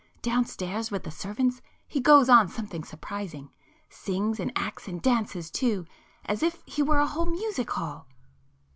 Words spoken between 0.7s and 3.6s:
with the servants he goes on something surprising.